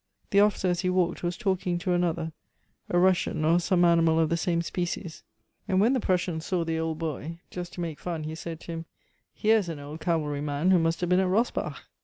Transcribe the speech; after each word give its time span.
The 0.31 0.39
officer, 0.39 0.67
as 0.67 0.79
he 0.79 0.89
walked, 0.89 1.21
was 1.21 1.37
talking 1.37 1.77
to 1.77 1.93
another, 1.93 2.33
a 2.89 2.97
Russian, 2.97 3.45
or 3.45 3.59
some 3.59 3.85
animal 3.85 4.19
of 4.19 4.29
the 4.29 4.35
same 4.35 4.63
species, 4.63 5.21
and 5.67 5.79
when 5.79 5.93
the 5.93 5.99
Prussian 5.99 6.41
saw 6.41 6.63
the 6.65 6.79
old 6.79 6.97
boy, 6.97 7.39
just 7.51 7.73
to 7.73 7.81
make 7.81 7.99
fun, 7.99 8.23
he 8.23 8.33
said 8.33 8.59
to 8.61 8.71
him, 8.71 8.85
'Here 9.31 9.57
is 9.57 9.69
an 9.69 9.77
old 9.77 9.99
cavalry 9.99 10.41
man 10.41 10.71
who 10.71 10.79
must 10.79 11.01
have 11.01 11.09
been 11.11 11.19
at 11.19 11.27
Rossbach. 11.29 11.81